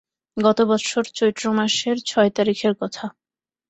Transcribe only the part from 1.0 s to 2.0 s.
চৈত্র মাসের